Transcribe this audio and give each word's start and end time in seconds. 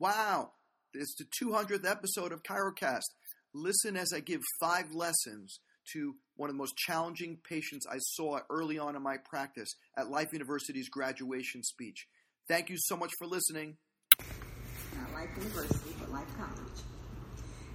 Wow, 0.00 0.52
it's 0.94 1.14
the 1.16 1.26
200th 1.44 1.84
episode 1.84 2.32
of 2.32 2.42
Chirocast. 2.42 3.10
Listen 3.52 3.98
as 3.98 4.14
I 4.14 4.20
give 4.20 4.40
five 4.58 4.94
lessons 4.94 5.60
to 5.92 6.14
one 6.36 6.48
of 6.48 6.54
the 6.54 6.58
most 6.58 6.74
challenging 6.78 7.36
patients 7.46 7.86
I 7.86 7.98
saw 7.98 8.38
early 8.48 8.78
on 8.78 8.96
in 8.96 9.02
my 9.02 9.18
practice 9.28 9.68
at 9.98 10.08
Life 10.08 10.32
University's 10.32 10.88
graduation 10.88 11.62
speech. 11.62 12.06
Thank 12.48 12.70
you 12.70 12.76
so 12.78 12.96
much 12.96 13.10
for 13.18 13.26
listening. 13.26 13.76
Not 14.18 15.12
Life 15.12 15.28
University, 15.36 15.94
but 16.00 16.10
Life 16.10 16.34
College. 16.38 16.80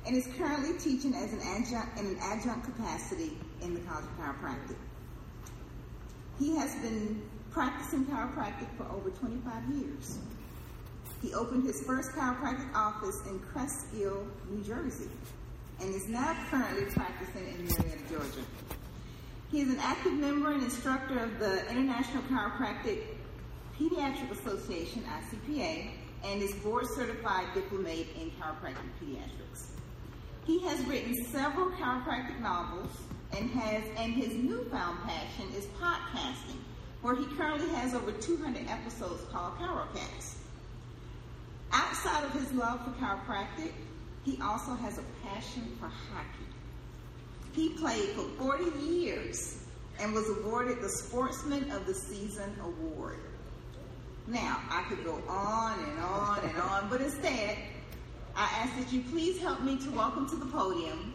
And 0.08 0.18
is 0.18 0.28
currently 0.36 0.80
teaching 0.80 1.14
as 1.14 1.32
an 1.32 1.42
adjunct 1.42 2.00
in 2.00 2.08
an 2.08 2.18
adjunct 2.24 2.66
capacity 2.66 3.38
in 3.62 3.76
the 3.76 3.82
College 3.82 4.06
of 4.06 4.18
Chiropractic. 4.18 4.78
He 6.40 6.56
has 6.56 6.74
been 6.78 7.22
practicing 7.52 8.04
chiropractic 8.06 8.76
for 8.78 8.86
over 8.92 9.12
25 9.12 9.70
years. 9.76 10.18
He 11.26 11.34
opened 11.34 11.66
his 11.66 11.82
first 11.82 12.12
chiropractic 12.12 12.72
office 12.76 13.20
in 13.26 13.40
Cresskill, 13.40 14.28
New 14.48 14.64
Jersey, 14.64 15.10
and 15.82 15.90
is 15.96 16.08
now 16.08 16.38
currently 16.52 16.86
practicing 16.86 17.48
in 17.48 17.66
Marietta, 17.66 18.04
Georgia. 18.08 18.46
He 19.50 19.62
is 19.62 19.70
an 19.70 19.80
active 19.80 20.14
member 20.14 20.52
and 20.52 20.62
instructor 20.62 21.18
of 21.18 21.40
the 21.40 21.68
International 21.68 22.22
Chiropractic 22.26 23.06
Pediatric 23.76 24.30
Association, 24.34 25.04
ICPA, 25.04 25.94
and 26.26 26.44
is 26.44 26.54
board 26.58 26.86
certified 26.96 27.48
diplomate 27.56 28.10
in 28.22 28.30
chiropractic 28.40 28.86
pediatrics. 29.02 29.70
He 30.46 30.60
has 30.68 30.80
written 30.86 31.16
several 31.26 31.72
chiropractic 31.72 32.40
novels 32.40 32.92
and 33.36 33.50
has 33.50 33.84
and 33.98 34.14
his 34.14 34.36
newfound 34.36 35.00
passion 35.06 35.48
is 35.58 35.66
podcasting, 35.82 36.60
where 37.02 37.16
he 37.16 37.26
currently 37.36 37.68
has 37.70 37.96
over 37.96 38.12
200 38.12 38.70
episodes 38.70 39.24
called 39.32 39.58
Chirocast. 39.58 40.36
Outside 41.76 42.24
of 42.24 42.32
his 42.32 42.54
love 42.54 42.80
for 42.86 42.92
chiropractic, 43.04 43.74
he 44.24 44.40
also 44.42 44.76
has 44.76 44.98
a 44.98 45.04
passion 45.26 45.76
for 45.78 45.88
hockey. 45.88 46.48
He 47.52 47.70
played 47.70 48.12
for 48.12 48.24
40 48.38 48.80
years 48.80 49.58
and 50.00 50.14
was 50.14 50.30
awarded 50.30 50.82
the 50.82 50.88
Sportsman 50.88 51.70
of 51.72 51.86
the 51.86 51.94
Season 51.94 52.56
award. 52.64 53.20
Now, 54.26 54.62
I 54.70 54.84
could 54.84 55.04
go 55.04 55.22
on 55.28 55.78
and 55.78 56.00
on 56.00 56.40
and 56.46 56.58
on, 56.60 56.88
but 56.90 57.02
instead, 57.02 57.58
I 58.38 58.44
ask 58.56 58.78
that 58.80 58.94
you 58.94 59.02
please 59.12 59.38
help 59.42 59.62
me 59.62 59.76
to 59.76 59.92
welcome 59.92 60.30
to 60.30 60.38
the 60.38 60.46
podium 60.46 61.14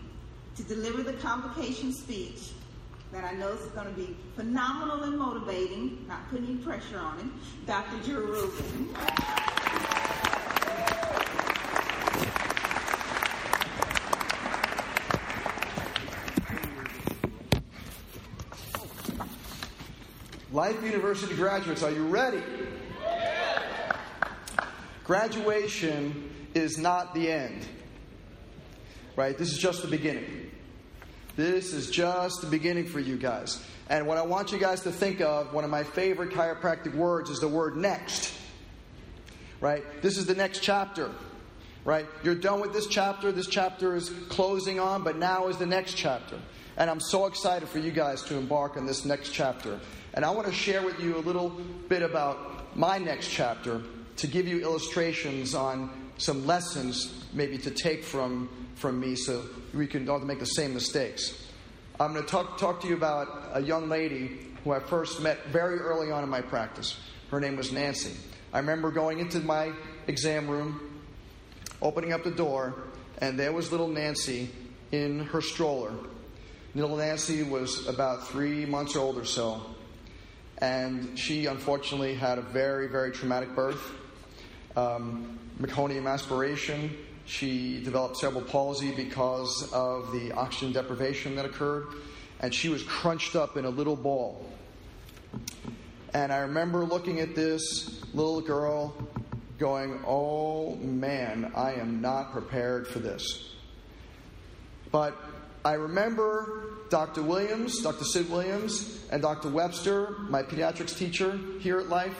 to 0.56 0.62
deliver 0.64 1.02
the 1.02 1.14
convocation 1.14 1.94
speech 1.94 2.50
that 3.12 3.24
I 3.24 3.32
know 3.32 3.48
is 3.48 3.64
going 3.70 3.86
to 3.86 3.98
be 3.98 4.14
phenomenal 4.36 5.04
and 5.04 5.18
motivating, 5.18 6.04
not 6.06 6.28
putting 6.28 6.48
any 6.48 6.56
pressure 6.56 6.98
on 6.98 7.16
him, 7.18 7.40
Dr. 7.66 7.96
Drew 8.04 8.26
Rubin. 8.26 8.94
Life 20.60 20.84
University 20.84 21.34
graduates, 21.36 21.82
are 21.82 21.90
you 21.90 22.06
ready? 22.06 22.42
Graduation 25.04 26.30
is 26.52 26.76
not 26.76 27.14
the 27.14 27.32
end. 27.32 27.66
Right? 29.16 29.38
This 29.38 29.52
is 29.52 29.56
just 29.56 29.80
the 29.80 29.88
beginning. 29.88 30.50
This 31.34 31.72
is 31.72 31.90
just 31.90 32.42
the 32.42 32.46
beginning 32.46 32.84
for 32.84 33.00
you 33.00 33.16
guys. 33.16 33.64
And 33.88 34.06
what 34.06 34.18
I 34.18 34.22
want 34.22 34.52
you 34.52 34.58
guys 34.58 34.82
to 34.82 34.92
think 34.92 35.22
of, 35.22 35.54
one 35.54 35.64
of 35.64 35.70
my 35.70 35.82
favorite 35.82 36.28
chiropractic 36.28 36.94
words 36.94 37.30
is 37.30 37.38
the 37.38 37.48
word 37.48 37.78
next. 37.78 38.30
Right? 39.62 39.82
This 40.02 40.18
is 40.18 40.26
the 40.26 40.34
next 40.34 40.58
chapter. 40.58 41.10
Right? 41.86 42.04
You're 42.22 42.34
done 42.34 42.60
with 42.60 42.74
this 42.74 42.86
chapter. 42.86 43.32
This 43.32 43.46
chapter 43.46 43.96
is 43.96 44.10
closing 44.28 44.78
on, 44.78 45.04
but 45.04 45.16
now 45.16 45.48
is 45.48 45.56
the 45.56 45.64
next 45.64 45.94
chapter. 45.94 46.38
And 46.76 46.90
I'm 46.90 47.00
so 47.00 47.24
excited 47.24 47.66
for 47.66 47.78
you 47.78 47.92
guys 47.92 48.22
to 48.24 48.36
embark 48.36 48.76
on 48.76 48.84
this 48.84 49.06
next 49.06 49.30
chapter. 49.30 49.80
And 50.14 50.24
I 50.24 50.30
want 50.30 50.48
to 50.48 50.52
share 50.52 50.82
with 50.82 50.98
you 51.00 51.16
a 51.16 51.20
little 51.20 51.50
bit 51.88 52.02
about 52.02 52.76
my 52.76 52.98
next 52.98 53.28
chapter 53.28 53.80
to 54.16 54.26
give 54.26 54.48
you 54.48 54.60
illustrations 54.60 55.54
on 55.54 55.90
some 56.18 56.46
lessons 56.46 57.24
maybe 57.32 57.56
to 57.58 57.70
take 57.70 58.02
from, 58.02 58.48
from 58.74 58.98
me 58.98 59.14
so 59.14 59.44
we 59.72 59.86
can 59.86 60.04
don't 60.04 60.26
make 60.26 60.40
the 60.40 60.46
same 60.46 60.74
mistakes. 60.74 61.46
I'm 62.00 62.12
going 62.12 62.24
to 62.24 62.30
talk, 62.30 62.58
talk 62.58 62.80
to 62.82 62.88
you 62.88 62.94
about 62.94 63.50
a 63.52 63.62
young 63.62 63.88
lady 63.88 64.38
who 64.64 64.72
I 64.72 64.80
first 64.80 65.22
met 65.22 65.46
very 65.46 65.78
early 65.78 66.10
on 66.10 66.24
in 66.24 66.28
my 66.28 66.40
practice. 66.40 66.98
Her 67.30 67.40
name 67.40 67.56
was 67.56 67.70
Nancy. 67.70 68.12
I 68.52 68.58
remember 68.58 68.90
going 68.90 69.20
into 69.20 69.38
my 69.40 69.72
exam 70.08 70.48
room, 70.48 71.02
opening 71.80 72.12
up 72.12 72.24
the 72.24 72.32
door, 72.32 72.74
and 73.18 73.38
there 73.38 73.52
was 73.52 73.70
little 73.70 73.88
Nancy 73.88 74.50
in 74.90 75.20
her 75.26 75.40
stroller. 75.40 75.92
Little 76.74 76.96
Nancy 76.96 77.44
was 77.44 77.86
about 77.86 78.26
three 78.26 78.66
months 78.66 78.96
old 78.96 79.16
or 79.16 79.24
so 79.24 79.62
and 80.60 81.18
she 81.18 81.46
unfortunately 81.46 82.14
had 82.14 82.38
a 82.38 82.42
very, 82.42 82.86
very 82.86 83.10
traumatic 83.10 83.54
birth. 83.54 83.92
Um, 84.76 85.38
meconium 85.60 86.08
aspiration. 86.10 86.96
She 87.26 87.82
developed 87.82 88.16
cerebral 88.16 88.44
palsy 88.44 88.92
because 88.94 89.70
of 89.72 90.12
the 90.12 90.32
oxygen 90.32 90.72
deprivation 90.72 91.36
that 91.36 91.44
occurred, 91.44 91.86
and 92.40 92.52
she 92.54 92.68
was 92.68 92.82
crunched 92.82 93.36
up 93.36 93.56
in 93.56 93.64
a 93.64 93.70
little 93.70 93.96
ball. 93.96 94.44
And 96.12 96.32
I 96.32 96.38
remember 96.38 96.84
looking 96.84 97.20
at 97.20 97.34
this 97.34 98.02
little 98.14 98.40
girl 98.40 98.94
going, 99.58 100.00
Oh 100.06 100.74
man, 100.76 101.52
I 101.54 101.74
am 101.74 102.00
not 102.00 102.32
prepared 102.32 102.88
for 102.88 102.98
this. 102.98 103.54
But 104.90 105.16
I 105.64 105.74
remember 105.74 106.64
Dr. 106.88 107.22
Williams, 107.22 107.82
Dr. 107.82 108.04
Sid 108.04 108.30
Williams, 108.30 109.00
and 109.10 109.22
Dr. 109.22 109.48
Webster, 109.48 110.16
my 110.28 110.42
pediatrics 110.42 110.96
teacher 110.96 111.38
here 111.60 111.78
at 111.78 111.88
Life, 111.88 112.18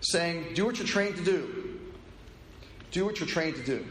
saying, 0.00 0.54
Do 0.54 0.64
what 0.64 0.78
you're 0.78 0.86
trained 0.86 1.16
to 1.16 1.24
do. 1.24 1.78
Do 2.92 3.04
what 3.04 3.18
you're 3.18 3.28
trained 3.28 3.56
to 3.56 3.64
do. 3.64 3.84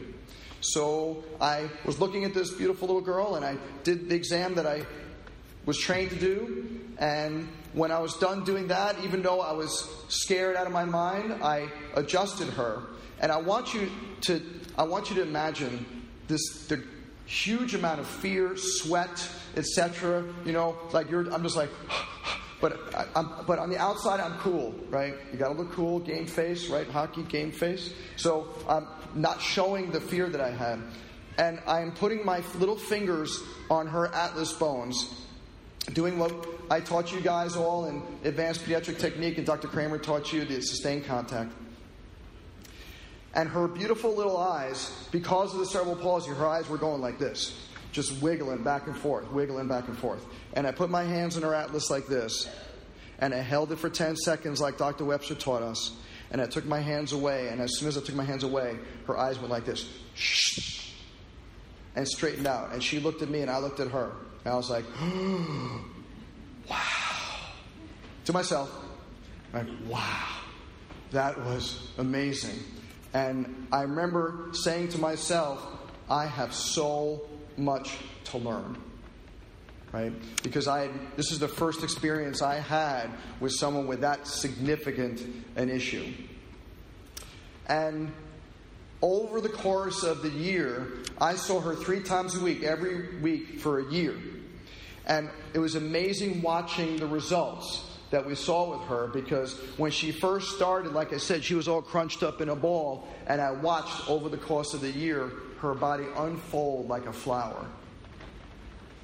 So 0.60 1.24
I 1.40 1.70
was 1.84 2.00
looking 2.00 2.24
at 2.24 2.34
this 2.34 2.50
beautiful 2.50 2.88
little 2.88 3.02
girl 3.02 3.36
and 3.36 3.44
I 3.44 3.56
did 3.82 4.10
the 4.10 4.14
exam 4.14 4.54
that 4.56 4.66
I 4.66 4.84
was 5.64 5.78
trained 5.78 6.10
to 6.10 6.16
do. 6.16 6.80
And 6.98 7.48
when 7.72 7.90
I 7.90 7.98
was 7.98 8.14
done 8.18 8.44
doing 8.44 8.68
that, 8.68 8.96
even 9.02 9.22
though 9.22 9.40
I 9.40 9.52
was 9.52 9.88
scared 10.08 10.56
out 10.56 10.66
of 10.66 10.72
my 10.72 10.84
mind, 10.84 11.32
I 11.42 11.68
adjusted 11.94 12.48
her. 12.50 12.82
And 13.20 13.32
I 13.32 13.38
want 13.38 13.72
you 13.72 13.90
to 14.22 14.42
I 14.76 14.84
want 14.84 15.10
you 15.10 15.16
to 15.16 15.22
imagine 15.22 15.86
this 16.26 16.66
the 16.68 16.82
huge 17.30 17.76
amount 17.76 18.00
of 18.00 18.08
fear, 18.08 18.56
sweat, 18.56 19.30
etc. 19.56 20.24
You 20.44 20.52
know, 20.52 20.76
like 20.92 21.08
you're, 21.10 21.32
I'm 21.32 21.42
just 21.44 21.56
like, 21.56 21.70
but 22.60 22.78
I, 22.94 23.06
am 23.18 23.32
but 23.46 23.58
on 23.58 23.70
the 23.70 23.78
outside 23.78 24.20
I'm 24.20 24.36
cool, 24.38 24.74
right? 24.90 25.14
You 25.32 25.38
got 25.38 25.48
to 25.48 25.54
look 25.54 25.72
cool, 25.72 26.00
game 26.00 26.26
face, 26.26 26.68
right? 26.68 26.88
Hockey 26.88 27.22
game 27.22 27.52
face. 27.52 27.94
So 28.16 28.48
I'm 28.68 28.86
not 29.14 29.40
showing 29.40 29.92
the 29.92 30.00
fear 30.00 30.28
that 30.28 30.40
I 30.40 30.50
had, 30.50 30.80
and 31.38 31.60
I 31.66 31.80
am 31.80 31.92
putting 31.92 32.24
my 32.24 32.42
little 32.58 32.76
fingers 32.76 33.40
on 33.70 33.86
her 33.86 34.12
atlas 34.12 34.52
bones. 34.52 35.14
Doing 35.94 36.18
what 36.18 36.46
I 36.70 36.80
taught 36.80 37.10
you 37.10 37.20
guys 37.20 37.56
all 37.56 37.86
in 37.86 38.02
advanced 38.22 38.64
pediatric 38.64 38.98
technique, 38.98 39.38
and 39.38 39.46
Dr. 39.46 39.66
Kramer 39.66 39.98
taught 39.98 40.32
you 40.32 40.44
the 40.44 40.60
sustained 40.60 41.06
contact. 41.06 41.52
And 43.34 43.48
her 43.48 43.68
beautiful 43.68 44.14
little 44.14 44.36
eyes, 44.36 45.06
because 45.12 45.52
of 45.52 45.60
the 45.60 45.66
cerebral 45.66 45.96
palsy, 45.96 46.30
her 46.30 46.46
eyes 46.46 46.68
were 46.68 46.78
going 46.78 47.00
like 47.00 47.18
this, 47.18 47.56
just 47.92 48.20
wiggling 48.20 48.64
back 48.64 48.86
and 48.86 48.96
forth, 48.96 49.30
wiggling 49.30 49.68
back 49.68 49.86
and 49.88 49.96
forth. 49.96 50.24
And 50.54 50.66
I 50.66 50.72
put 50.72 50.90
my 50.90 51.04
hands 51.04 51.36
in 51.36 51.42
her 51.44 51.54
atlas 51.54 51.90
like 51.90 52.06
this, 52.06 52.48
and 53.20 53.32
I 53.32 53.38
held 53.38 53.70
it 53.70 53.78
for 53.78 53.88
10 53.88 54.16
seconds, 54.16 54.60
like 54.60 54.78
Dr. 54.78 55.04
Webster 55.04 55.34
taught 55.34 55.62
us. 55.62 55.92
And 56.32 56.40
I 56.40 56.46
took 56.46 56.64
my 56.64 56.78
hands 56.78 57.12
away, 57.12 57.48
and 57.48 57.60
as 57.60 57.78
soon 57.78 57.88
as 57.88 57.98
I 57.98 58.00
took 58.00 58.14
my 58.14 58.24
hands 58.24 58.44
away, 58.44 58.78
her 59.06 59.18
eyes 59.18 59.38
went 59.38 59.50
like 59.50 59.64
this, 59.64 59.88
and 61.96 62.06
straightened 62.06 62.46
out. 62.46 62.72
And 62.72 62.82
she 62.82 63.00
looked 63.00 63.22
at 63.22 63.28
me, 63.28 63.42
and 63.42 63.50
I 63.50 63.58
looked 63.58 63.80
at 63.80 63.88
her. 63.88 64.12
And 64.44 64.54
I 64.54 64.56
was 64.56 64.70
like, 64.70 64.84
wow. 66.70 66.76
To 68.26 68.32
myself, 68.32 68.70
like, 69.52 69.66
wow, 69.88 70.28
that 71.10 71.36
was 71.44 71.90
amazing. 71.98 72.58
And 73.12 73.66
I 73.72 73.82
remember 73.82 74.50
saying 74.52 74.88
to 74.90 74.98
myself, 74.98 75.66
I 76.08 76.26
have 76.26 76.54
so 76.54 77.22
much 77.56 77.96
to 78.24 78.38
learn. 78.38 78.76
Right? 79.92 80.12
Because 80.44 80.68
I 80.68 80.82
had, 80.82 80.90
this 81.16 81.32
is 81.32 81.40
the 81.40 81.48
first 81.48 81.82
experience 81.82 82.42
I 82.42 82.60
had 82.60 83.10
with 83.40 83.52
someone 83.52 83.88
with 83.88 84.02
that 84.02 84.28
significant 84.28 85.20
an 85.56 85.68
issue. 85.68 86.12
And 87.66 88.12
over 89.02 89.40
the 89.40 89.48
course 89.48 90.04
of 90.04 90.22
the 90.22 90.28
year, 90.28 90.92
I 91.20 91.34
saw 91.34 91.60
her 91.60 91.74
three 91.74 92.00
times 92.00 92.36
a 92.36 92.40
week, 92.40 92.62
every 92.62 93.18
week 93.18 93.58
for 93.58 93.80
a 93.80 93.92
year. 93.92 94.14
And 95.06 95.28
it 95.54 95.58
was 95.58 95.74
amazing 95.74 96.42
watching 96.42 96.96
the 96.98 97.06
results 97.06 97.89
that 98.10 98.26
we 98.26 98.34
saw 98.34 98.70
with 98.70 98.88
her 98.88 99.06
because 99.08 99.58
when 99.76 99.90
she 99.90 100.10
first 100.10 100.56
started, 100.56 100.92
like 100.92 101.12
I 101.12 101.18
said, 101.18 101.44
she 101.44 101.54
was 101.54 101.68
all 101.68 101.82
crunched 101.82 102.22
up 102.22 102.40
in 102.40 102.48
a 102.48 102.56
ball, 102.56 103.08
and 103.26 103.40
I 103.40 103.52
watched 103.52 104.08
over 104.08 104.28
the 104.28 104.36
course 104.36 104.74
of 104.74 104.80
the 104.80 104.90
year 104.90 105.30
her 105.60 105.74
body 105.74 106.06
unfold 106.16 106.88
like 106.88 107.06
a 107.06 107.12
flower. 107.12 107.66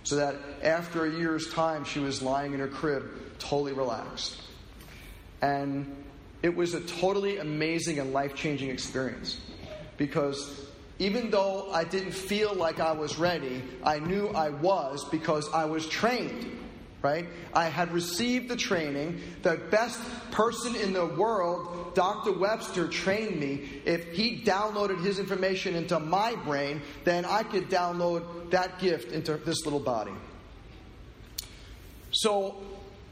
So 0.02 0.16
that 0.16 0.36
after 0.62 1.04
a 1.04 1.10
year's 1.10 1.52
time, 1.52 1.84
she 1.84 1.98
was 1.98 2.22
lying 2.22 2.52
in 2.52 2.60
her 2.60 2.68
crib, 2.68 3.04
totally 3.38 3.72
relaxed. 3.72 4.40
And 5.42 6.04
it 6.42 6.54
was 6.54 6.74
a 6.74 6.80
totally 6.80 7.38
amazing 7.38 7.98
and 7.98 8.12
life 8.12 8.34
changing 8.34 8.70
experience 8.70 9.40
because 9.96 10.66
even 10.98 11.30
though 11.30 11.70
I 11.72 11.84
didn't 11.84 12.12
feel 12.12 12.54
like 12.54 12.80
I 12.80 12.92
was 12.92 13.18
ready, 13.18 13.62
I 13.84 13.98
knew 13.98 14.28
I 14.28 14.50
was 14.50 15.04
because 15.10 15.52
I 15.52 15.64
was 15.66 15.86
trained 15.86 16.56
right? 17.06 17.28
I 17.54 17.66
had 17.66 17.92
received 17.92 18.48
the 18.48 18.56
training. 18.56 19.20
The 19.42 19.60
best 19.70 20.00
person 20.32 20.74
in 20.74 20.92
the 20.92 21.06
world, 21.06 21.94
Dr. 21.94 22.32
Webster, 22.32 22.88
trained 22.88 23.38
me. 23.38 23.80
If 23.84 24.12
he 24.12 24.42
downloaded 24.42 25.00
his 25.04 25.20
information 25.20 25.76
into 25.76 26.00
my 26.00 26.34
brain, 26.34 26.82
then 27.04 27.24
I 27.24 27.44
could 27.44 27.70
download 27.70 28.50
that 28.50 28.80
gift 28.80 29.12
into 29.12 29.36
this 29.36 29.64
little 29.64 29.78
body. 29.78 30.14
So 32.10 32.56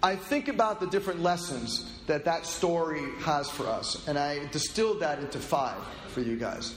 I 0.03 0.17
think 0.17 0.49
about 0.49 0.81
the 0.81 0.87
different 0.89 1.23
lessons 1.23 2.01
that 2.09 2.25
that 2.25 2.47
story 2.47 3.05
has 3.21 3.49
for 3.49 3.69
us, 3.69 4.09
and 4.09 4.19
I 4.19 4.45
distilled 4.47 5.01
that 5.01 5.21
into 5.21 5.39
five 5.39 5.79
for 6.09 6.21
you 6.21 6.37
guys. 6.37 6.75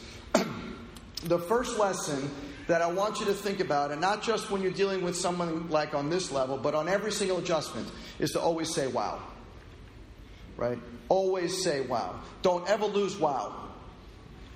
the 1.24 1.40
first 1.40 1.80
lesson 1.80 2.30
that 2.68 2.82
I 2.82 2.88
want 2.88 3.20
you 3.20 3.26
to 3.28 3.34
think 3.34 3.60
about, 3.60 3.92
and 3.92 4.00
not 4.00 4.22
just 4.22 4.52
when 4.52 4.62
you're 4.62 4.72
dealing 4.72 5.02
with 5.02 5.16
someone 5.16 5.70
like 5.70 5.96
on 5.96 6.10
this 6.10 6.32
level, 6.32 6.58
but 6.58 6.76
on 6.76 6.88
every 6.88 7.12
single 7.12 7.38
adjustment, 7.38 7.90
is 8.20 8.32
to 8.32 8.42
always 8.42 8.74
say 8.74 8.88
wow. 8.88 9.22
Right? 10.58 10.78
Always 11.08 11.64
say 11.64 11.82
wow. 11.82 12.20
Don't 12.42 12.68
ever 12.70 12.86
lose 12.86 13.18
wow. 13.18 13.64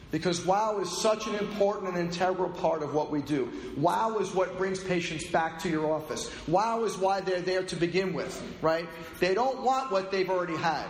Because 0.10 0.46
wow 0.46 0.80
is 0.80 1.02
such 1.02 1.28
an 1.28 1.36
important 1.36 1.96
and 1.96 1.98
integral 1.98 2.50
part 2.50 2.84
of 2.84 2.94
what 2.94 3.12
we 3.12 3.22
do. 3.22 3.50
Wow 3.78 4.18
is 4.18 4.34
what 4.34 4.58
brings 4.58 4.84
patients 4.84 5.26
back 5.28 5.60
to 5.60 5.70
your 5.70 5.90
office. 5.90 6.30
Wow 6.50 6.84
is 6.84 6.98
why 6.98 7.22
they're 7.22 7.40
there 7.40 7.64
to 7.64 7.76
begin 7.78 8.12
with, 8.12 8.44
right? 8.62 8.90
They 9.22 9.34
don't 9.34 9.62
want 9.64 9.90
what 9.90 10.12
they've 10.12 10.30
already 10.30 10.58
had. 10.58 10.86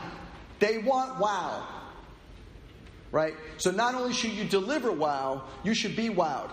They 0.58 0.80
want 0.80 1.20
wow. 1.20 1.68
Right? 3.12 3.36
So 3.58 3.70
not 3.70 3.94
only 3.94 4.14
should 4.14 4.32
you 4.32 4.46
deliver 4.46 4.92
wow, 4.92 5.44
you 5.64 5.76
should 5.76 5.96
be 5.96 6.10
wowed 6.10 6.50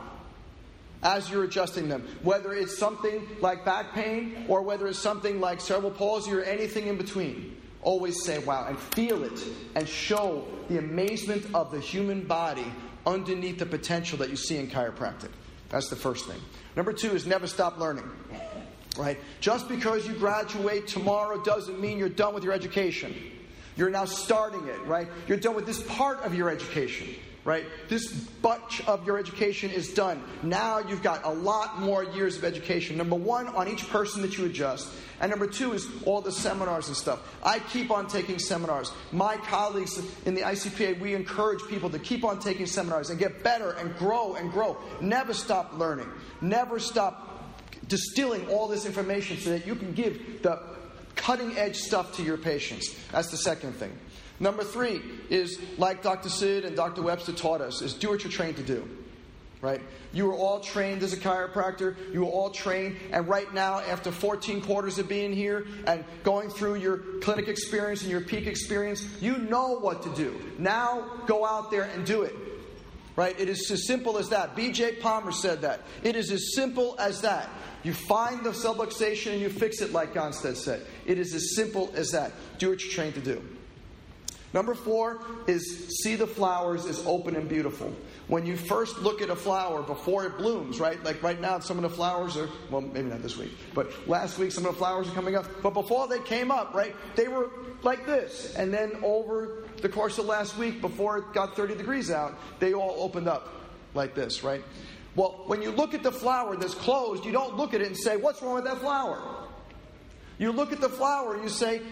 as 1.02 1.30
you're 1.30 1.44
adjusting 1.44 1.88
them. 1.88 2.06
Whether 2.22 2.54
it's 2.54 2.76
something 2.76 3.26
like 3.40 3.64
back 3.64 3.92
pain 3.92 4.44
or 4.48 4.62
whether 4.62 4.86
it's 4.86 4.98
something 4.98 5.40
like 5.40 5.60
cerebral 5.60 5.92
palsy 5.92 6.32
or 6.32 6.42
anything 6.42 6.86
in 6.86 6.96
between. 6.96 7.56
Always 7.82 8.24
say 8.24 8.38
wow 8.38 8.66
and 8.68 8.78
feel 8.78 9.22
it 9.22 9.40
and 9.74 9.88
show 9.88 10.46
the 10.68 10.78
amazement 10.78 11.46
of 11.54 11.70
the 11.70 11.80
human 11.80 12.26
body 12.26 12.66
underneath 13.06 13.58
the 13.58 13.66
potential 13.66 14.18
that 14.18 14.30
you 14.30 14.36
see 14.36 14.56
in 14.56 14.68
chiropractic. 14.68 15.30
That's 15.68 15.88
the 15.88 15.96
first 15.96 16.26
thing. 16.26 16.40
Number 16.76 16.92
two 16.92 17.10
is 17.10 17.26
never 17.26 17.46
stop 17.46 17.78
learning. 17.78 18.08
Right? 18.96 19.18
Just 19.40 19.68
because 19.68 20.06
you 20.08 20.14
graduate 20.14 20.88
tomorrow 20.88 21.40
doesn't 21.42 21.80
mean 21.80 21.98
you're 21.98 22.08
done 22.08 22.34
with 22.34 22.42
your 22.42 22.52
education. 22.52 23.14
You're 23.78 23.88
now 23.88 24.04
starting 24.04 24.66
it, 24.66 24.84
right? 24.84 25.08
You're 25.26 25.38
done 25.38 25.54
with 25.54 25.64
this 25.64 25.82
part 25.84 26.20
of 26.20 26.34
your 26.34 26.50
education 26.50 27.08
right? 27.48 27.64
This 27.88 28.12
bunch 28.12 28.86
of 28.86 29.06
your 29.06 29.16
education 29.16 29.70
is 29.70 29.94
done. 29.94 30.22
Now 30.42 30.80
you've 30.80 31.02
got 31.02 31.24
a 31.24 31.30
lot 31.30 31.80
more 31.80 32.04
years 32.04 32.36
of 32.36 32.44
education. 32.44 32.98
Number 32.98 33.16
one, 33.16 33.48
on 33.48 33.68
each 33.68 33.88
person 33.88 34.20
that 34.20 34.36
you 34.36 34.44
adjust. 34.44 34.86
And 35.20 35.30
number 35.30 35.46
two 35.46 35.72
is 35.72 35.88
all 36.04 36.20
the 36.20 36.30
seminars 36.30 36.88
and 36.88 36.96
stuff. 36.96 37.20
I 37.42 37.58
keep 37.58 37.90
on 37.90 38.06
taking 38.06 38.38
seminars. 38.38 38.92
My 39.12 39.38
colleagues 39.38 39.98
in 40.26 40.34
the 40.34 40.42
ICPA, 40.42 41.00
we 41.00 41.14
encourage 41.14 41.62
people 41.68 41.88
to 41.88 41.98
keep 41.98 42.22
on 42.22 42.38
taking 42.38 42.66
seminars 42.66 43.08
and 43.08 43.18
get 43.18 43.42
better 43.42 43.70
and 43.70 43.96
grow 43.96 44.34
and 44.34 44.52
grow. 44.52 44.76
Never 45.00 45.32
stop 45.32 45.72
learning. 45.72 46.08
Never 46.42 46.78
stop 46.78 47.24
distilling 47.88 48.46
all 48.48 48.68
this 48.68 48.84
information 48.84 49.38
so 49.38 49.48
that 49.50 49.66
you 49.66 49.74
can 49.74 49.94
give 49.94 50.42
the 50.42 50.60
cutting 51.18 51.58
edge 51.58 51.76
stuff 51.76 52.16
to 52.16 52.22
your 52.22 52.38
patients. 52.38 52.96
That's 53.12 53.30
the 53.30 53.36
second 53.36 53.74
thing. 53.74 53.92
Number 54.40 54.64
three 54.64 55.02
is 55.28 55.58
like 55.76 56.02
Dr. 56.02 56.28
Sid 56.28 56.64
and 56.64 56.76
Dr. 56.76 57.02
Webster 57.02 57.32
taught 57.32 57.60
us, 57.60 57.82
is 57.82 57.92
do 57.92 58.08
what 58.08 58.22
you're 58.22 58.32
trained 58.32 58.56
to 58.56 58.62
do. 58.62 58.88
Right? 59.60 59.82
You 60.12 60.26
were 60.26 60.34
all 60.34 60.60
trained 60.60 61.02
as 61.02 61.12
a 61.12 61.16
chiropractor. 61.16 61.96
You 62.12 62.20
were 62.20 62.30
all 62.30 62.50
trained. 62.50 62.96
And 63.10 63.26
right 63.26 63.52
now, 63.52 63.80
after 63.80 64.12
14 64.12 64.60
quarters 64.60 65.00
of 65.00 65.08
being 65.08 65.32
here 65.32 65.66
and 65.84 66.04
going 66.22 66.48
through 66.48 66.76
your 66.76 66.98
clinic 67.20 67.48
experience 67.48 68.02
and 68.02 68.10
your 68.10 68.20
peak 68.20 68.46
experience, 68.46 69.04
you 69.20 69.36
know 69.36 69.80
what 69.80 70.04
to 70.04 70.14
do. 70.14 70.40
Now, 70.58 71.22
go 71.26 71.44
out 71.44 71.72
there 71.72 71.82
and 71.82 72.06
do 72.06 72.22
it. 72.22 72.36
Right? 73.16 73.38
It 73.38 73.48
is 73.48 73.68
as 73.72 73.88
simple 73.88 74.16
as 74.16 74.28
that. 74.28 74.54
B.J. 74.54 74.96
Palmer 75.00 75.32
said 75.32 75.62
that. 75.62 75.80
It 76.04 76.14
is 76.14 76.30
as 76.30 76.54
simple 76.54 76.94
as 77.00 77.22
that. 77.22 77.50
You 77.84 77.92
find 77.92 78.44
the 78.44 78.50
subluxation 78.50 79.32
and 79.32 79.40
you 79.40 79.48
fix 79.48 79.80
it, 79.80 79.92
like 79.92 80.14
Gonstead 80.14 80.56
said. 80.56 80.84
It 81.06 81.18
is 81.18 81.34
as 81.34 81.54
simple 81.54 81.92
as 81.94 82.10
that. 82.10 82.32
Do 82.58 82.70
what 82.70 82.82
you're 82.82 82.92
trained 82.92 83.14
to 83.14 83.20
do. 83.20 83.42
Number 84.54 84.74
four 84.74 85.20
is 85.46 85.88
see 86.02 86.14
the 86.14 86.26
flowers 86.26 86.86
as 86.86 87.04
open 87.06 87.36
and 87.36 87.48
beautiful. 87.48 87.94
When 88.28 88.46
you 88.46 88.56
first 88.56 88.98
look 88.98 89.20
at 89.20 89.30
a 89.30 89.36
flower 89.36 89.82
before 89.82 90.24
it 90.24 90.38
blooms, 90.38 90.80
right? 90.80 91.02
Like 91.04 91.22
right 91.22 91.40
now, 91.40 91.58
some 91.60 91.76
of 91.76 91.82
the 91.82 91.90
flowers 91.90 92.36
are, 92.36 92.48
well, 92.70 92.80
maybe 92.80 93.08
not 93.08 93.22
this 93.22 93.36
week, 93.36 93.50
but 93.74 93.90
last 94.08 94.38
week 94.38 94.52
some 94.52 94.64
of 94.64 94.72
the 94.72 94.78
flowers 94.78 95.08
are 95.08 95.12
coming 95.12 95.36
up. 95.36 95.46
But 95.62 95.74
before 95.74 96.08
they 96.08 96.20
came 96.20 96.50
up, 96.50 96.74
right, 96.74 96.94
they 97.14 97.28
were 97.28 97.50
like 97.82 98.06
this. 98.06 98.54
And 98.54 98.72
then 98.72 98.92
over 99.02 99.64
the 99.82 99.88
course 99.88 100.18
of 100.18 100.24
last 100.24 100.56
week, 100.56 100.80
before 100.80 101.18
it 101.18 101.32
got 101.34 101.54
30 101.54 101.76
degrees 101.76 102.10
out, 102.10 102.38
they 102.58 102.72
all 102.72 102.96
opened 102.98 103.28
up 103.28 103.52
like 103.94 104.14
this, 104.14 104.42
right? 104.42 104.62
Well, 105.18 105.42
when 105.46 105.62
you 105.62 105.72
look 105.72 105.94
at 105.94 106.04
the 106.04 106.12
flower 106.12 106.54
that's 106.56 106.76
closed, 106.76 107.24
you 107.24 107.32
don't 107.32 107.56
look 107.56 107.74
at 107.74 107.80
it 107.80 107.88
and 107.88 107.96
say, 107.96 108.16
What's 108.16 108.40
wrong 108.40 108.54
with 108.54 108.64
that 108.66 108.78
flower? 108.78 109.48
You 110.38 110.52
look 110.52 110.72
at 110.72 110.80
the 110.80 110.88
flower 110.88 111.34
and 111.34 111.42
you 111.42 111.48
say, 111.48 111.82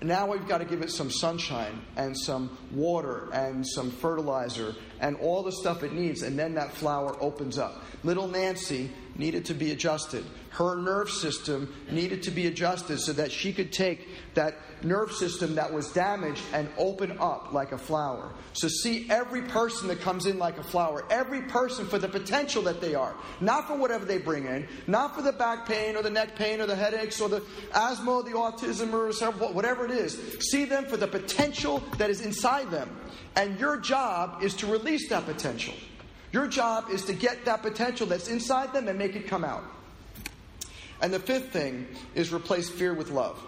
now 0.00 0.30
we've 0.30 0.46
got 0.46 0.58
to 0.58 0.64
give 0.64 0.82
it 0.82 0.92
some 0.92 1.10
sunshine 1.10 1.80
and 1.96 2.16
some 2.16 2.56
water 2.70 3.28
and 3.32 3.66
some 3.66 3.90
fertilizer 3.90 4.76
and 5.00 5.16
all 5.16 5.42
the 5.42 5.50
stuff 5.50 5.82
it 5.82 5.92
needs, 5.92 6.22
and 6.22 6.38
then 6.38 6.54
that 6.54 6.72
flower 6.72 7.20
opens 7.20 7.58
up. 7.58 7.82
Little 8.04 8.28
Nancy 8.28 8.92
needed 9.18 9.44
to 9.46 9.54
be 9.54 9.72
adjusted. 9.72 10.24
Her 10.50 10.76
nerve 10.76 11.10
system 11.10 11.74
needed 11.90 12.22
to 12.24 12.30
be 12.30 12.46
adjusted 12.46 12.98
so 13.00 13.12
that 13.12 13.30
she 13.30 13.52
could 13.52 13.72
take 13.72 14.08
that 14.34 14.56
nerve 14.82 15.12
system 15.12 15.56
that 15.56 15.72
was 15.72 15.92
damaged 15.92 16.42
and 16.52 16.68
open 16.78 17.16
up 17.18 17.52
like 17.52 17.72
a 17.72 17.78
flower. 17.78 18.32
So, 18.52 18.68
see 18.68 19.06
every 19.10 19.42
person 19.42 19.88
that 19.88 20.00
comes 20.00 20.26
in 20.26 20.38
like 20.38 20.58
a 20.58 20.62
flower, 20.62 21.04
every 21.10 21.42
person 21.42 21.86
for 21.86 21.98
the 21.98 22.08
potential 22.08 22.62
that 22.62 22.80
they 22.80 22.94
are, 22.94 23.14
not 23.40 23.66
for 23.66 23.76
whatever 23.76 24.04
they 24.04 24.18
bring 24.18 24.46
in, 24.46 24.66
not 24.86 25.14
for 25.14 25.22
the 25.22 25.32
back 25.32 25.66
pain 25.66 25.96
or 25.96 26.02
the 26.02 26.10
neck 26.10 26.36
pain 26.36 26.60
or 26.60 26.66
the 26.66 26.76
headaches 26.76 27.20
or 27.20 27.28
the 27.28 27.42
asthma 27.74 28.12
or 28.12 28.22
the 28.22 28.30
autism 28.30 28.92
or 28.92 29.08
whatever 29.52 29.84
it 29.84 29.90
is. 29.90 30.18
See 30.50 30.64
them 30.64 30.86
for 30.86 30.96
the 30.96 31.08
potential 31.08 31.82
that 31.98 32.10
is 32.10 32.20
inside 32.20 32.70
them. 32.70 32.88
And 33.36 33.58
your 33.58 33.76
job 33.76 34.42
is 34.42 34.54
to 34.56 34.66
release 34.66 35.08
that 35.10 35.26
potential. 35.26 35.74
Your 36.32 36.46
job 36.46 36.90
is 36.90 37.04
to 37.06 37.14
get 37.14 37.44
that 37.46 37.62
potential 37.62 38.06
that's 38.06 38.28
inside 38.28 38.72
them 38.72 38.88
and 38.88 38.98
make 38.98 39.16
it 39.16 39.26
come 39.26 39.44
out. 39.44 39.64
And 41.00 41.12
the 41.12 41.20
fifth 41.20 41.52
thing 41.52 41.86
is 42.14 42.32
replace 42.32 42.68
fear 42.68 42.92
with 42.92 43.10
love 43.10 43.42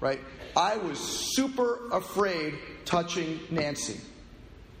right? 0.00 0.20
I 0.56 0.76
was 0.76 0.98
super 0.98 1.88
afraid 1.90 2.54
touching 2.84 3.40
Nancy, 3.50 4.00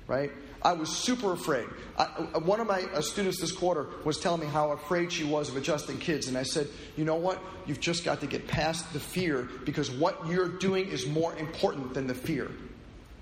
right? 0.06 0.30
I 0.60 0.72
was 0.72 0.88
super 0.88 1.32
afraid. 1.32 1.66
I, 1.96 2.04
one 2.38 2.60
of 2.60 2.66
my 2.66 2.82
uh, 2.82 3.00
students 3.00 3.40
this 3.40 3.52
quarter 3.52 3.86
was 4.04 4.18
telling 4.18 4.40
me 4.40 4.46
how 4.46 4.72
afraid 4.72 5.12
she 5.12 5.22
was 5.22 5.48
of 5.48 5.56
adjusting 5.56 5.98
kids. 5.98 6.26
And 6.26 6.36
I 6.36 6.42
said, 6.42 6.66
you 6.96 7.04
know 7.04 7.14
what? 7.14 7.40
You've 7.66 7.80
just 7.80 8.04
got 8.04 8.20
to 8.20 8.26
get 8.26 8.48
past 8.48 8.92
the 8.92 8.98
fear 8.98 9.48
because 9.64 9.88
what 9.90 10.26
you're 10.26 10.48
doing 10.48 10.88
is 10.88 11.06
more 11.06 11.34
important 11.36 11.94
than 11.94 12.08
the 12.08 12.14
fear, 12.14 12.50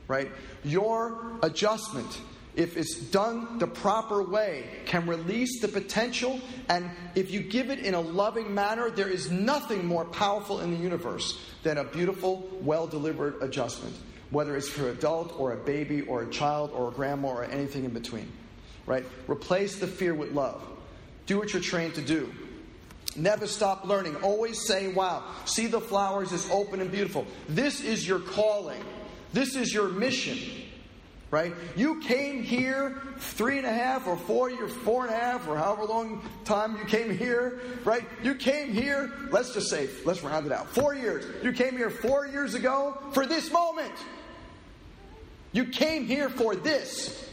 right? 0.09 0.31
Your 0.65 1.33
adjustment 1.43 2.21
if 2.57 2.79
it's 2.79 2.97
done 2.97 3.59
the 3.59 3.67
proper 3.67 4.23
way, 4.23 4.65
can 4.87 5.07
release 5.07 5.61
the 5.61 5.69
potential. 5.69 6.41
And 6.71 6.91
if 7.15 7.31
you 7.31 7.41
give 7.41 7.71
it 7.71 7.81
in 7.81 7.93
a 7.93 8.01
loving 8.01 8.53
manner, 8.55 8.91
there 8.91 9.09
is 9.09 9.31
nothing 9.31 9.85
more 9.85 10.07
powerful 10.07 10.61
in 10.61 10.71
the 10.71 10.79
universe 10.79 11.39
than 11.63 11.77
a 11.77 11.85
beautiful, 11.85 12.49
well 12.63 12.87
delivered 12.87 13.43
adjustment, 13.43 13.95
whether 14.31 14.57
it's 14.57 14.71
for 14.71 14.89
an 14.89 14.97
adult 14.97 15.39
or 15.39 15.53
a 15.53 15.57
baby 15.57 16.01
or 16.03 16.23
a 16.23 16.31
child 16.31 16.71
or 16.73 16.89
a 16.89 16.93
grandma 16.93 17.29
or 17.29 17.45
anything 17.45 17.85
in 17.85 17.91
between. 17.91 18.33
Right? 18.87 19.05
Replace 19.29 19.79
the 19.79 19.87
fear 19.87 20.15
with 20.15 20.33
love. 20.33 20.63
Do 21.27 21.39
what 21.39 21.53
you're 21.53 21.63
trained 21.63 21.95
to 21.97 22.03
do. 22.03 22.33
Never 23.17 23.47
stop 23.47 23.85
learning. 23.85 24.17
Always 24.17 24.67
say, 24.67 24.89
wow. 24.89 25.25
See 25.45 25.67
the 25.67 25.81
flowers 25.81 26.33
as 26.33 26.49
open 26.51 26.81
and 26.81 26.91
beautiful. 26.91 27.27
This 27.49 27.83
is 27.83 28.07
your 28.07 28.21
calling. 28.21 28.83
This 29.33 29.57
is 29.57 29.75
your 29.75 29.89
mission. 29.89 30.39
Right? 31.31 31.53
You 31.75 32.01
came 32.01 32.43
here 32.43 33.01
three 33.19 33.59
and 33.59 33.67
a 33.67 33.73
half 33.73 34.07
or 34.07 34.17
four 34.17 34.51
years, 34.51 34.73
four 34.73 35.07
and 35.07 35.15
a 35.15 35.19
half, 35.19 35.49
or 35.49 35.57
however 35.57 35.85
long 35.85 36.23
time 36.45 36.77
you 36.77 36.85
came 36.85 37.17
here, 37.17 37.61
right? 37.85 38.05
You 38.23 38.35
came 38.35 38.73
here, 38.73 39.13
let's 39.31 39.53
just 39.53 39.69
say, 39.69 39.89
let's 40.05 40.23
round 40.23 40.47
it 40.47 40.53
out, 40.53 40.69
four 40.69 40.95
years. 40.95 41.25
You 41.43 41.53
came 41.53 41.77
here 41.77 41.91
four 41.91 42.27
years 42.27 42.55
ago 42.55 42.97
for 43.13 43.27
this 43.27 43.51
moment. 43.51 43.95
You 45.53 45.65
came 45.65 46.07
here 46.07 46.29
for 46.29 46.55
this, 46.55 47.31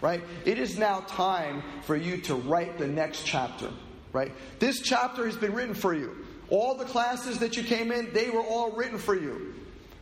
right? 0.00 0.22
It 0.44 0.58
is 0.58 0.76
now 0.76 1.00
time 1.00 1.62
for 1.82 1.96
you 1.96 2.18
to 2.22 2.34
write 2.34 2.78
the 2.78 2.88
next 2.88 3.24
chapter, 3.24 3.70
right? 4.12 4.32
This 4.58 4.80
chapter 4.80 5.24
has 5.24 5.36
been 5.36 5.54
written 5.54 5.74
for 5.74 5.94
you. 5.94 6.26
All 6.50 6.74
the 6.74 6.84
classes 6.84 7.38
that 7.38 7.56
you 7.56 7.62
came 7.62 7.92
in, 7.92 8.12
they 8.12 8.28
were 8.28 8.42
all 8.42 8.72
written 8.72 8.98
for 8.98 9.14
you. 9.14 9.54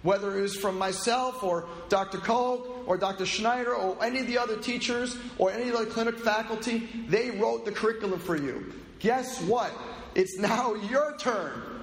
Whether 0.02 0.38
it 0.38 0.40
was 0.40 0.56
from 0.56 0.78
myself 0.78 1.42
or 1.44 1.68
Dr. 1.90 2.18
Koch 2.18 2.69
or 2.86 2.96
Dr. 2.96 3.26
Schneider 3.26 3.74
or 3.74 4.02
any 4.02 4.20
of 4.20 4.26
the 4.26 4.38
other 4.38 4.56
teachers 4.56 5.16
or 5.38 5.50
any 5.50 5.70
of 5.70 5.78
the 5.78 5.86
clinic 5.86 6.18
faculty, 6.18 6.88
they 7.08 7.30
wrote 7.30 7.64
the 7.64 7.72
curriculum 7.72 8.18
for 8.18 8.36
you. 8.36 8.72
Guess 8.98 9.42
what? 9.42 9.72
It's 10.14 10.38
now 10.38 10.74
your 10.90 11.16
turn. 11.18 11.80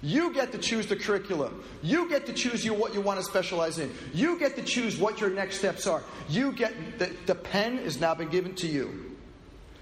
You 0.00 0.32
get 0.32 0.52
to 0.52 0.58
choose 0.58 0.86
the 0.86 0.94
curriculum. 0.94 1.62
You 1.82 2.08
get 2.08 2.26
to 2.26 2.32
choose 2.32 2.64
you, 2.64 2.72
what 2.72 2.94
you 2.94 3.00
want 3.00 3.18
to 3.18 3.24
specialize 3.24 3.78
in. 3.78 3.92
You 4.14 4.38
get 4.38 4.54
to 4.56 4.62
choose 4.62 4.96
what 4.96 5.20
your 5.20 5.30
next 5.30 5.58
steps 5.58 5.88
are. 5.88 6.04
You 6.28 6.52
get 6.52 6.98
the, 6.98 7.10
the 7.26 7.34
pen 7.34 7.78
has 7.78 8.00
now 8.00 8.14
been 8.14 8.28
given 8.28 8.54
to 8.56 8.68
you. 8.68 9.16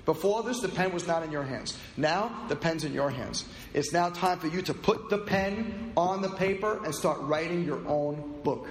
Before 0.06 0.42
this, 0.44 0.60
the 0.60 0.68
pen 0.68 0.92
was 0.92 1.06
not 1.06 1.24
in 1.24 1.32
your 1.32 1.42
hands. 1.42 1.76
Now, 1.96 2.44
the 2.48 2.56
pen's 2.56 2.84
in 2.84 2.94
your 2.94 3.10
hands. 3.10 3.44
It's 3.74 3.92
now 3.92 4.08
time 4.08 4.38
for 4.38 4.46
you 4.46 4.62
to 4.62 4.72
put 4.72 5.10
the 5.10 5.18
pen 5.18 5.92
on 5.96 6.22
the 6.22 6.30
paper 6.30 6.82
and 6.84 6.94
start 6.94 7.20
writing 7.22 7.64
your 7.64 7.86
own 7.88 8.40
book. 8.44 8.68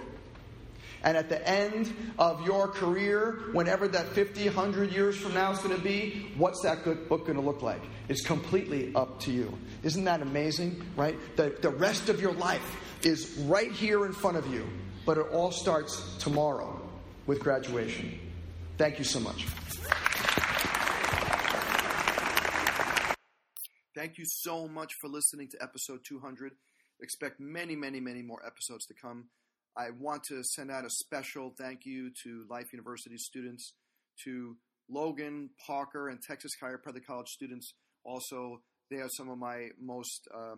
And 1.06 1.16
at 1.16 1.30
the 1.30 1.48
end 1.48 1.94
of 2.18 2.44
your 2.46 2.68
career, 2.68 3.44
whenever 3.52 3.88
that 3.90 4.08
50, 4.08 4.46
100 4.46 4.92
years 4.92 5.16
from 5.16 5.36
now 5.36 5.52
is 5.52 5.60
going 5.60 5.76
to 5.76 5.82
be, 5.82 6.32
what's 6.36 6.64
that 6.64 6.84
good 6.84 7.08
book 7.08 7.28
going 7.28 7.38
to 7.38 7.44
look 7.44 7.62
like? 7.62 7.82
It's 8.10 8.26
completely 8.26 8.92
up 8.96 9.20
to 9.22 9.32
you. 9.32 9.56
Isn't 9.84 10.04
that 10.06 10.24
amazing, 10.24 10.84
right? 10.98 11.16
The, 11.36 11.56
the 11.62 11.70
rest 11.70 12.10
of 12.10 12.20
your 12.20 12.34
life 12.34 12.66
is 13.04 13.38
right 13.46 13.72
here 13.72 14.08
in 14.08 14.14
front 14.14 14.36
of 14.36 14.52
you, 14.52 14.68
but 15.06 15.20
it 15.20 15.28
all 15.32 15.52
starts 15.52 16.18
tomorrow 16.18 16.82
with 17.28 17.40
graduation. 17.40 18.20
Thank 18.80 18.98
you 18.98 19.06
so 19.06 19.20
much. 19.20 19.46
Thank 23.94 24.18
you 24.18 24.26
so 24.26 24.68
much 24.68 24.96
for 24.96 25.08
listening 25.08 25.50
to 25.50 25.58
episode 25.62 26.00
200. 26.04 26.54
Expect 27.00 27.40
many, 27.40 27.76
many, 27.76 28.00
many 28.00 28.24
more 28.24 28.44
episodes 28.44 28.88
to 28.88 28.96
come. 28.96 29.26
I 29.78 29.90
want 30.00 30.24
to 30.30 30.42
send 30.44 30.72
out 30.72 30.86
a 30.86 30.90
special 30.90 31.54
thank 31.58 31.86
you 31.86 32.12
to 32.24 32.46
Life 32.50 32.72
University 32.72 33.18
students, 33.18 33.74
to 34.24 34.56
Logan, 34.90 35.50
Parker, 35.66 36.10
and 36.10 36.22
Texas 36.22 36.54
Chiropractic 36.62 37.06
College 37.06 37.28
students. 37.28 37.74
Also, 38.04 38.62
they 38.90 38.98
are 38.98 39.10
some 39.10 39.30
of 39.30 39.38
my 39.38 39.70
most 39.82 40.28
uh, 40.34 40.56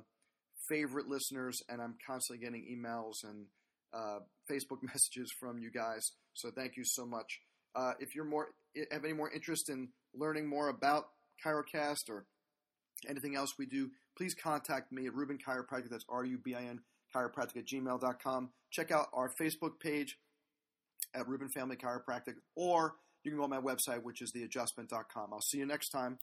favorite 0.69 1.07
listeners, 1.07 1.59
and 1.69 1.81
I'm 1.81 1.95
constantly 2.05 2.45
getting 2.45 2.63
emails 2.63 3.24
and 3.24 3.45
uh, 3.93 4.19
Facebook 4.50 4.79
messages 4.83 5.31
from 5.39 5.57
you 5.57 5.71
guys. 5.71 6.12
So 6.33 6.51
thank 6.55 6.77
you 6.77 6.83
so 6.86 7.05
much. 7.05 7.39
Uh, 7.75 7.93
if 8.00 8.15
you're 8.15 8.25
more 8.25 8.47
have 8.91 9.03
any 9.03 9.13
more 9.13 9.31
interest 9.31 9.69
in 9.69 9.89
learning 10.13 10.47
more 10.47 10.69
about 10.69 11.05
Chirocast 11.43 12.09
or 12.09 12.25
anything 13.09 13.36
else 13.36 13.53
we 13.57 13.65
do, 13.65 13.89
please 14.17 14.36
contact 14.36 14.91
me 14.91 15.07
at 15.07 15.13
Rubin 15.13 15.38
Chiropractic. 15.38 15.89
That's 15.89 16.05
R 16.09 16.25
U 16.25 16.39
B 16.43 16.55
I 16.55 16.63
N 16.63 16.81
chiropractic 17.17 17.57
at 17.57 17.65
gmail.com. 17.65 18.50
Check 18.71 18.91
out 18.91 19.07
our 19.13 19.29
Facebook 19.29 19.79
page 19.79 20.17
at 21.15 21.27
Rubin 21.27 21.50
Family 21.50 21.75
Chiropractic, 21.75 22.36
or 22.55 22.95
you 23.24 23.31
can 23.31 23.38
go 23.38 23.43
on 23.43 23.50
my 23.50 23.59
website, 23.59 24.03
which 24.03 24.21
is 24.21 24.31
theadjustment.com. 24.31 25.33
I'll 25.33 25.41
see 25.41 25.57
you 25.57 25.65
next 25.65 25.89
time. 25.89 26.17